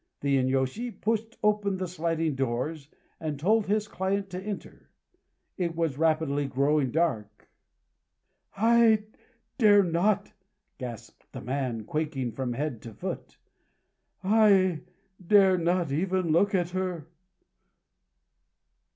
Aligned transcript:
The 0.21 0.37
inyôshi 0.37 0.99
pushed 0.99 1.37
open 1.43 1.77
the 1.77 1.87
sliding 1.87 2.33
doors, 2.33 2.89
and 3.19 3.39
told 3.39 3.67
his 3.67 3.87
client 3.87 4.31
to 4.31 4.41
enter. 4.41 4.89
It 5.57 5.75
was 5.75 5.99
rapidly 5.99 6.47
growing 6.47 6.89
dark. 6.89 7.47
"I 8.57 9.03
dare 9.59 9.83
not!" 9.83 10.33
gasped 10.79 11.31
the 11.33 11.41
man, 11.41 11.83
quaking 11.85 12.31
from 12.31 12.53
head 12.53 12.81
to 12.81 12.95
foot; 12.95 13.37
"I 14.23 14.81
dare 15.23 15.59
not 15.59 15.91
even 15.91 16.31
look 16.31 16.55
at 16.55 16.71
her!" 16.71 17.07